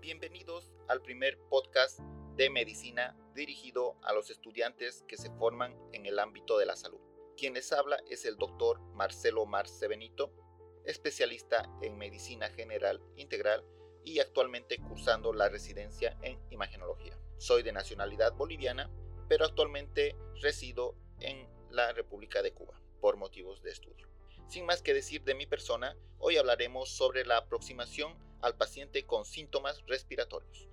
Bienvenidos 0.00 0.72
al 0.88 1.02
primer 1.02 1.38
podcast 1.50 2.00
de 2.34 2.48
medicina 2.48 3.14
dirigido 3.34 3.98
a 4.02 4.14
los 4.14 4.30
estudiantes 4.30 5.04
que 5.06 5.18
se 5.18 5.30
forman 5.32 5.76
en 5.92 6.06
el 6.06 6.18
ámbito 6.18 6.56
de 6.56 6.64
la 6.64 6.74
salud. 6.74 7.00
Quien 7.36 7.52
les 7.52 7.70
habla 7.70 7.98
es 8.08 8.24
el 8.24 8.38
doctor 8.38 8.80
Marcelo 8.94 9.44
Marce 9.44 9.88
Benito, 9.88 10.32
especialista 10.86 11.68
en 11.82 11.98
medicina 11.98 12.48
general 12.48 13.02
integral 13.16 13.62
y 14.02 14.20
actualmente 14.20 14.78
cursando 14.78 15.34
la 15.34 15.50
residencia 15.50 16.16
en 16.22 16.40
imagenología. 16.50 17.18
Soy 17.36 17.62
de 17.62 17.72
nacionalidad 17.72 18.32
boliviana, 18.32 18.90
pero 19.28 19.44
actualmente 19.44 20.16
resido 20.40 20.96
en 21.20 21.46
la 21.70 21.92
República 21.92 22.40
de 22.40 22.54
Cuba 22.54 22.80
por 23.02 23.18
motivos 23.18 23.62
de 23.62 23.70
estudio. 23.70 24.08
Sin 24.48 24.64
más 24.64 24.80
que 24.80 24.94
decir 24.94 25.24
de 25.24 25.34
mi 25.34 25.44
persona, 25.44 25.94
hoy 26.18 26.38
hablaremos 26.38 26.88
sobre 26.88 27.26
la 27.26 27.36
aproximación 27.36 28.29
al 28.42 28.56
paciente 28.56 29.06
con 29.06 29.24
síntomas 29.24 29.82
respiratorios. 29.86 30.68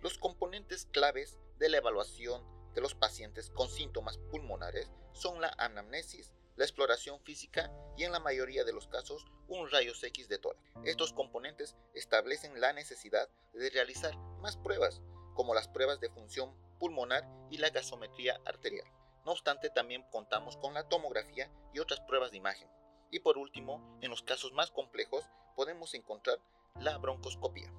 Los 0.00 0.18
componentes 0.18 0.86
claves 0.86 1.38
de 1.58 1.68
la 1.68 1.78
evaluación 1.78 2.42
de 2.74 2.80
los 2.80 2.94
pacientes 2.94 3.50
con 3.50 3.68
síntomas 3.68 4.18
pulmonares 4.30 4.90
son 5.12 5.40
la 5.40 5.54
anamnesis, 5.58 6.32
la 6.56 6.64
exploración 6.64 7.20
física 7.20 7.72
y 7.96 8.04
en 8.04 8.12
la 8.12 8.20
mayoría 8.20 8.64
de 8.64 8.72
los 8.72 8.88
casos 8.88 9.24
un 9.48 9.70
rayos 9.70 10.02
X 10.02 10.28
de 10.28 10.38
tórax. 10.38 10.62
Estos 10.84 11.12
componentes 11.12 11.76
establecen 11.94 12.60
la 12.60 12.72
necesidad 12.72 13.28
de 13.52 13.70
realizar 13.70 14.16
más 14.40 14.56
pruebas, 14.56 15.00
como 15.34 15.54
las 15.54 15.68
pruebas 15.68 16.00
de 16.00 16.10
función 16.10 16.54
pulmonar 16.78 17.28
y 17.50 17.58
la 17.58 17.70
gasometría 17.70 18.40
arterial. 18.44 18.86
No 19.24 19.32
obstante, 19.32 19.70
también 19.70 20.04
contamos 20.10 20.56
con 20.56 20.74
la 20.74 20.88
tomografía 20.88 21.50
y 21.72 21.78
otras 21.78 22.00
pruebas 22.00 22.32
de 22.32 22.38
imagen. 22.38 22.68
Y 23.10 23.20
por 23.20 23.38
último, 23.38 23.98
en 24.00 24.10
los 24.10 24.22
casos 24.22 24.52
más 24.52 24.70
complejos, 24.70 25.24
podemos 25.54 25.94
encontrar 25.94 26.38
la 26.82 26.98
broncoscopia. 26.98 27.72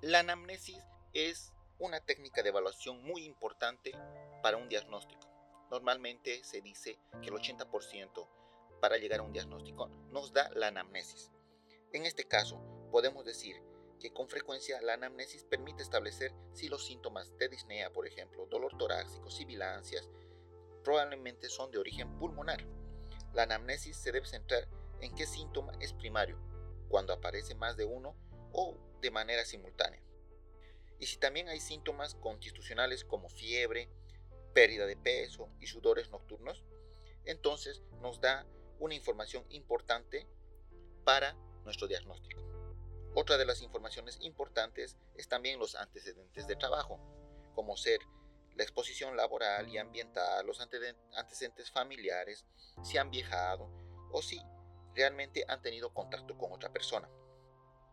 La 0.00 0.20
anamnesis 0.20 0.82
es 1.12 1.52
una 1.78 2.00
técnica 2.00 2.42
de 2.42 2.48
evaluación 2.48 3.02
muy 3.02 3.24
importante 3.24 3.92
para 4.42 4.56
un 4.56 4.68
diagnóstico. 4.68 5.28
Normalmente 5.70 6.42
se 6.42 6.62
dice 6.62 6.98
que 7.20 7.28
el 7.28 7.34
80% 7.34 8.28
para 8.80 8.96
llegar 8.96 9.20
a 9.20 9.24
un 9.24 9.32
diagnóstico 9.32 9.88
nos 10.08 10.32
da 10.32 10.48
la 10.54 10.68
anamnesis. 10.68 11.30
En 11.92 12.06
este 12.06 12.24
caso, 12.24 12.58
podemos 12.90 13.26
decir 13.26 13.56
que 14.00 14.10
con 14.10 14.28
frecuencia 14.28 14.80
la 14.80 14.94
anamnesis 14.94 15.44
permite 15.44 15.82
establecer 15.82 16.32
si 16.54 16.68
los 16.68 16.86
síntomas 16.86 17.36
de 17.36 17.50
disnea, 17.50 17.92
por 17.92 18.06
ejemplo, 18.06 18.46
dolor 18.46 18.78
torácico, 18.78 19.30
sibilancias, 19.30 20.08
probablemente 20.82 21.50
son 21.50 21.70
de 21.70 21.78
origen 21.78 22.18
pulmonar. 22.18 22.64
La 23.34 23.42
anamnesis 23.42 23.98
se 23.98 24.12
debe 24.12 24.26
centrar 24.26 24.66
en 25.02 25.14
qué 25.14 25.26
síntoma 25.26 25.72
es 25.80 25.92
primario, 25.92 26.38
cuando 26.90 27.14
aparece 27.14 27.54
más 27.54 27.76
de 27.76 27.86
uno 27.86 28.14
o 28.52 28.76
de 29.00 29.10
manera 29.10 29.44
simultánea. 29.46 30.02
Y 30.98 31.06
si 31.06 31.16
también 31.16 31.48
hay 31.48 31.60
síntomas 31.60 32.14
constitucionales 32.16 33.04
como 33.04 33.30
fiebre, 33.30 33.88
pérdida 34.52 34.84
de 34.84 34.96
peso 34.96 35.48
y 35.60 35.66
sudores 35.66 36.10
nocturnos, 36.10 36.62
entonces 37.24 37.80
nos 38.02 38.20
da 38.20 38.46
una 38.78 38.94
información 38.94 39.44
importante 39.50 40.26
para 41.04 41.34
nuestro 41.64 41.86
diagnóstico. 41.86 42.42
Otra 43.14 43.38
de 43.38 43.44
las 43.44 43.62
informaciones 43.62 44.18
importantes 44.20 44.96
es 45.16 45.28
también 45.28 45.58
los 45.58 45.74
antecedentes 45.74 46.46
de 46.46 46.56
trabajo, 46.56 47.00
como 47.54 47.76
ser 47.76 48.00
la 48.56 48.62
exposición 48.62 49.16
laboral 49.16 49.68
y 49.68 49.78
ambiental, 49.78 50.46
los 50.46 50.60
antecedentes 50.60 51.70
familiares, 51.70 52.44
si 52.82 52.98
han 52.98 53.10
viajado 53.10 53.70
o 54.12 54.22
si 54.22 54.40
realmente 55.00 55.46
han 55.48 55.62
tenido 55.62 55.94
contacto 55.94 56.36
con 56.36 56.52
otra 56.52 56.70
persona. 56.70 57.08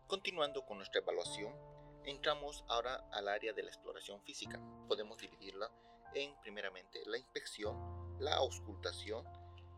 Continuando 0.06 0.66
con 0.66 0.76
nuestra 0.76 1.00
evaluación, 1.00 1.54
entramos 2.04 2.64
ahora 2.68 3.02
al 3.12 3.28
área 3.28 3.54
de 3.54 3.62
la 3.62 3.70
exploración 3.70 4.20
física. 4.24 4.60
Podemos 4.86 5.16
dividirla 5.16 5.70
en 6.12 6.38
primeramente 6.42 7.00
la 7.06 7.16
inspección, 7.16 8.20
la 8.20 8.34
auscultación, 8.34 9.26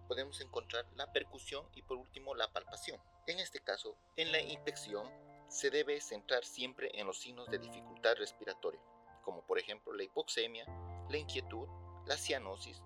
podemos 0.08 0.40
encontrar 0.40 0.84
la 0.96 1.12
percusión 1.12 1.68
y 1.76 1.82
por 1.82 1.98
último 1.98 2.34
la 2.34 2.52
palpación. 2.52 3.00
En 3.28 3.38
este 3.38 3.60
caso, 3.60 3.96
en 4.16 4.32
la 4.32 4.40
inspección 4.40 5.08
se 5.48 5.70
debe 5.70 6.00
centrar 6.00 6.44
siempre 6.44 6.90
en 6.94 7.06
los 7.06 7.20
signos 7.20 7.48
de 7.48 7.58
dificultad 7.58 8.16
respiratoria, 8.16 8.80
como 9.22 9.46
por 9.46 9.60
ejemplo 9.60 9.92
la 9.92 10.02
hipoxemia, 10.02 10.66
la 11.08 11.16
inquietud, 11.16 11.68
la 12.06 12.16
cianosis 12.16 12.82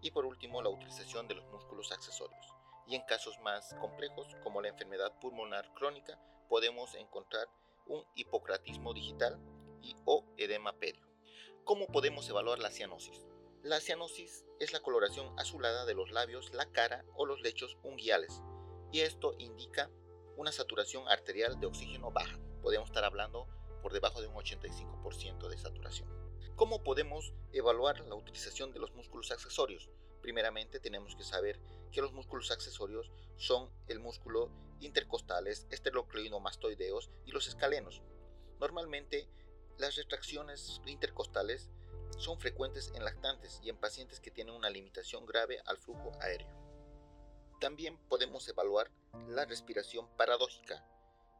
y 0.00 0.10
por 0.10 0.26
último 0.26 0.62
la 0.62 0.70
utilización 0.70 1.28
de 1.28 1.36
los 1.36 1.46
músculos 1.52 1.92
accesorios 1.92 2.54
y 2.86 2.94
en 2.94 3.02
casos 3.02 3.38
más 3.40 3.74
complejos 3.80 4.28
como 4.42 4.60
la 4.60 4.68
enfermedad 4.68 5.12
pulmonar 5.20 5.72
crónica 5.74 6.18
podemos 6.48 6.94
encontrar 6.94 7.48
un 7.86 8.04
hipocratismo 8.14 8.94
digital 8.94 9.38
y 9.82 9.96
o 10.04 10.24
edema 10.36 10.72
pedio. 10.78 11.06
¿Cómo 11.64 11.86
podemos 11.86 12.28
evaluar 12.28 12.58
la 12.58 12.70
cianosis? 12.70 13.26
La 13.62 13.80
cianosis 13.80 14.44
es 14.60 14.72
la 14.72 14.80
coloración 14.80 15.32
azulada 15.38 15.86
de 15.86 15.94
los 15.94 16.10
labios, 16.10 16.52
la 16.52 16.66
cara 16.70 17.04
o 17.14 17.26
los 17.26 17.40
lechos 17.40 17.78
unguiales 17.82 18.42
y 18.92 19.00
esto 19.00 19.34
indica 19.38 19.90
una 20.36 20.52
saturación 20.52 21.08
arterial 21.08 21.58
de 21.58 21.66
oxígeno 21.66 22.10
baja. 22.10 22.38
Podemos 22.62 22.88
estar 22.88 23.04
hablando 23.04 23.48
por 23.82 23.92
debajo 23.92 24.20
de 24.20 24.28
un 24.28 24.34
85% 24.34 25.48
de 25.48 25.58
saturación. 25.58 26.08
¿Cómo 26.56 26.84
podemos 26.84 27.34
evaluar 27.52 28.00
la 28.06 28.14
utilización 28.14 28.72
de 28.72 28.78
los 28.78 28.94
músculos 28.94 29.32
accesorios? 29.32 29.90
Primeramente 30.22 30.78
tenemos 30.78 31.16
que 31.16 31.24
saber 31.24 31.58
que 31.94 32.02
los 32.02 32.12
músculos 32.12 32.50
accesorios 32.50 33.10
son 33.36 33.70
el 33.86 34.00
músculo 34.00 34.50
intercostales, 34.80 35.68
esterocleidomastoideos 35.70 37.08
y 37.24 37.30
los 37.30 37.46
escalenos. 37.46 38.02
Normalmente 38.58 39.28
las 39.78 39.94
retracciones 39.94 40.80
intercostales 40.86 41.70
son 42.18 42.40
frecuentes 42.40 42.90
en 42.94 43.04
lactantes 43.04 43.60
y 43.62 43.70
en 43.70 43.76
pacientes 43.76 44.18
que 44.20 44.32
tienen 44.32 44.54
una 44.54 44.70
limitación 44.70 45.24
grave 45.24 45.62
al 45.66 45.78
flujo 45.78 46.10
aéreo. 46.20 46.48
También 47.60 47.96
podemos 48.08 48.46
evaluar 48.48 48.90
la 49.28 49.44
respiración 49.44 50.08
paradójica. 50.16 50.84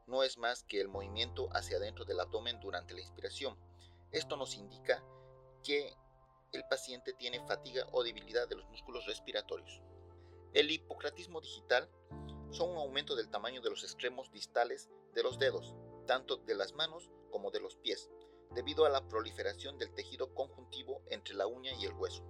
No 0.07 0.23
es 0.23 0.39
más 0.39 0.63
que 0.63 0.81
el 0.81 0.89
movimiento 0.89 1.49
hacia 1.53 1.79
adentro 1.79 2.05
del 2.05 2.21
abdomen 2.21 2.61
durante 2.61 2.95
la 2.95 3.01
inspiración. 3.01 3.59
Esto 4.13 4.37
nos 4.37 4.55
indica 4.55 5.03
que 5.65 5.97
el 6.53 6.65
paciente 6.69 7.13
tiene 7.13 7.45
fatiga 7.45 7.89
o 7.91 8.05
debilidad 8.05 8.47
de 8.47 8.55
los 8.55 8.67
músculos 8.67 9.05
respiratorios. 9.07 9.83
El 10.55 10.71
hipocratismo 10.71 11.41
digital 11.41 11.91
son 12.53 12.71
un 12.71 12.77
aumento 12.77 13.17
del 13.17 13.29
tamaño 13.29 13.61
de 13.61 13.71
los 13.71 13.83
extremos 13.83 14.31
distales 14.31 14.89
de 15.13 15.25
los 15.25 15.41
dedos, 15.41 15.75
tanto 16.07 16.37
de 16.37 16.55
las 16.55 16.75
manos 16.75 17.11
como 17.33 17.51
de 17.51 17.59
los 17.59 17.75
pies, 17.75 18.09
debido 18.53 18.85
a 18.85 18.89
la 18.89 19.09
proliferación 19.09 19.79
del 19.79 19.93
tejido 19.95 20.33
conjuntivo 20.33 21.03
entre 21.11 21.35
la 21.35 21.49
uña 21.49 21.73
y 21.75 21.87
el 21.87 21.95
hueso. 21.95 22.23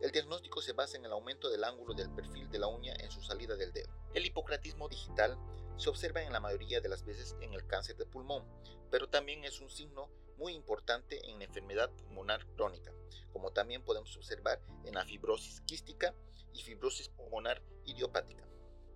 El 0.00 0.12
diagnóstico 0.12 0.62
se 0.62 0.72
basa 0.72 0.96
en 0.96 1.04
el 1.04 1.12
aumento 1.12 1.50
del 1.50 1.64
ángulo 1.64 1.92
del 1.92 2.10
perfil 2.14 2.50
de 2.50 2.58
la 2.58 2.68
uña 2.68 2.94
en 2.98 3.10
su 3.10 3.20
salida 3.20 3.54
del 3.54 3.74
dedo. 3.74 3.92
El 4.14 4.24
hipocratismo 4.24 4.88
digital 4.88 5.36
se 5.82 5.90
observa 5.90 6.22
en 6.22 6.32
la 6.32 6.38
mayoría 6.38 6.80
de 6.80 6.88
las 6.88 7.04
veces 7.04 7.34
en 7.40 7.54
el 7.54 7.66
cáncer 7.66 7.96
de 7.96 8.06
pulmón, 8.06 8.44
pero 8.88 9.08
también 9.08 9.44
es 9.44 9.60
un 9.60 9.68
signo 9.68 10.08
muy 10.38 10.54
importante 10.54 11.28
en 11.28 11.40
la 11.40 11.44
enfermedad 11.46 11.90
pulmonar 11.90 12.46
crónica, 12.54 12.92
como 13.32 13.52
también 13.52 13.82
podemos 13.82 14.16
observar 14.16 14.60
en 14.84 14.94
la 14.94 15.04
fibrosis 15.04 15.60
quística 15.62 16.14
y 16.52 16.62
fibrosis 16.62 17.08
pulmonar 17.08 17.60
idiopática. 17.84 18.46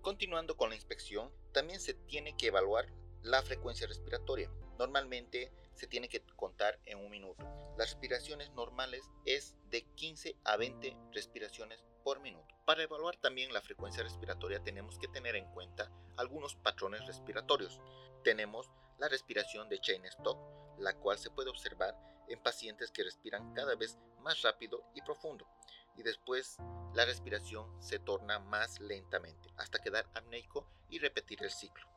Continuando 0.01 0.55
con 0.55 0.69
la 0.69 0.75
inspección, 0.75 1.29
también 1.51 1.81
se 1.81 1.93
tiene 1.93 2.37
que 2.37 2.47
evaluar 2.47 2.87
la 3.21 3.41
frecuencia 3.41 3.85
respiratoria. 3.85 4.49
Normalmente 4.79 5.51
se 5.77 5.87
tiene 5.87 6.09
que 6.09 6.21
contar 6.35 6.79
en 6.85 6.97
un 6.97 7.09
minuto. 7.09 7.45
Las 7.77 7.91
respiraciones 7.91 8.51
normales 8.51 9.03
es 9.25 9.55
de 9.69 9.83
15 9.95 10.35
a 10.43 10.57
20 10.57 10.97
respiraciones 11.13 11.85
por 12.03 12.19
minuto. 12.19 12.55
Para 12.65 12.83
evaluar 12.83 13.15
también 13.17 13.53
la 13.53 13.61
frecuencia 13.61 14.03
respiratoria 14.03 14.63
tenemos 14.63 14.97
que 14.97 15.07
tener 15.07 15.35
en 15.35 15.45
cuenta 15.51 15.91
algunos 16.17 16.55
patrones 16.55 17.05
respiratorios. 17.05 17.79
Tenemos 18.23 18.71
la 18.97 19.07
respiración 19.07 19.69
de 19.69 19.79
Chain-Stokes, 19.79 20.79
la 20.79 20.93
cual 20.95 21.19
se 21.19 21.29
puede 21.29 21.49
observar 21.49 21.95
en 22.27 22.41
pacientes 22.41 22.91
que 22.91 23.03
respiran 23.03 23.53
cada 23.53 23.75
vez 23.75 23.97
más 24.21 24.41
rápido 24.41 24.83
y 24.95 25.01
profundo, 25.01 25.47
y 25.95 26.03
después 26.03 26.57
la 26.93 27.05
respiración 27.05 27.81
se 27.81 27.99
torna 27.99 28.39
más 28.39 28.79
lentamente 28.79 29.49
hasta 29.57 29.79
quedar 29.79 30.09
apneico 30.15 30.67
y 30.89 30.99
repetir 30.99 31.43
el 31.43 31.51
ciclo. 31.51 31.87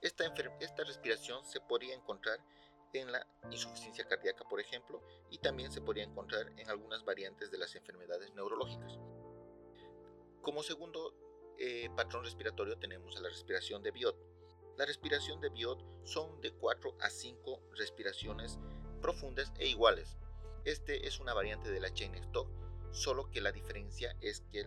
Esta, 0.00 0.24
esta 0.60 0.84
respiración 0.84 1.44
se 1.44 1.60
podría 1.60 1.94
encontrar 1.94 2.38
en 3.00 3.12
la 3.12 3.26
insuficiencia 3.50 4.06
cardíaca, 4.06 4.44
por 4.48 4.60
ejemplo, 4.60 5.02
y 5.30 5.38
también 5.38 5.72
se 5.72 5.80
podría 5.80 6.04
encontrar 6.04 6.52
en 6.58 6.68
algunas 6.68 7.04
variantes 7.04 7.50
de 7.50 7.58
las 7.58 7.74
enfermedades 7.74 8.32
neurológicas. 8.34 8.98
Como 10.42 10.62
segundo 10.62 11.14
eh, 11.58 11.88
patrón 11.96 12.24
respiratorio 12.24 12.78
tenemos 12.78 13.16
a 13.16 13.20
la 13.20 13.28
respiración 13.28 13.82
de 13.82 13.92
Biot. 13.92 14.16
La 14.76 14.86
respiración 14.86 15.40
de 15.40 15.50
Biot 15.50 15.78
son 16.04 16.40
de 16.40 16.52
4 16.52 16.96
a 17.00 17.10
5 17.10 17.60
respiraciones 17.76 18.58
profundas 19.00 19.52
e 19.58 19.68
iguales. 19.68 20.16
Este 20.64 21.06
es 21.06 21.20
una 21.20 21.34
variante 21.34 21.70
de 21.70 21.80
la 21.80 21.92
chain 21.92 22.14
stop, 22.16 22.48
solo 22.92 23.30
que 23.30 23.40
la 23.40 23.52
diferencia 23.52 24.16
es 24.20 24.42
que 24.50 24.66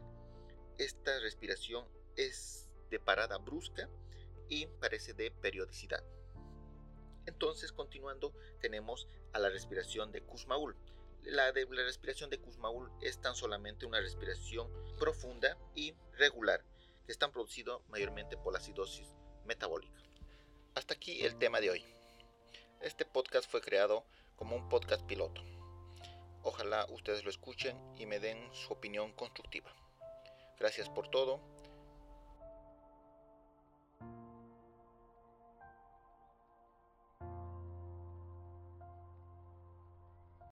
esta 0.77 1.19
respiración 1.19 1.87
es 2.15 2.69
de 2.89 2.99
parada 2.99 3.37
brusca 3.37 3.89
y 4.49 4.67
parece 4.67 5.13
de 5.13 5.31
periodicidad. 5.31 6.03
Entonces, 7.25 7.71
continuando, 7.71 8.33
tenemos 8.59 9.07
a 9.33 9.39
la 9.39 9.49
respiración 9.49 10.11
de 10.11 10.21
Kussmaul. 10.21 10.75
La, 11.23 11.51
respiración 11.51 12.29
de 12.29 12.39
Kussmaul 12.39 12.91
es 13.01 13.19
tan 13.19 13.35
solamente 13.35 13.85
una 13.85 13.99
respiración 13.99 14.69
profunda 14.99 15.57
y 15.73 15.95
regular, 16.17 16.63
que 17.05 17.11
están 17.11 17.31
producido 17.31 17.81
mayormente 17.89 18.37
por 18.37 18.53
la 18.53 18.59
acidosis 18.59 19.07
metabólica. 19.45 19.99
Hasta 20.75 20.93
aquí 20.93 21.23
el 21.23 21.37
tema 21.37 21.61
de 21.61 21.71
hoy. 21.71 21.85
Este 22.81 23.05
podcast 23.05 23.49
fue 23.49 23.61
creado 23.61 24.05
como 24.35 24.55
un 24.55 24.69
podcast 24.69 25.03
piloto. 25.05 25.41
Ojalá 26.43 26.85
ustedes 26.91 27.23
lo 27.23 27.31
escuchen 27.31 27.75
y 27.97 28.05
me 28.05 28.19
den 28.19 28.53
su 28.53 28.73
opinión 28.73 29.13
constructiva. 29.13 29.73
Gracias 30.59 30.89
por 30.89 31.09
todo 31.09 31.54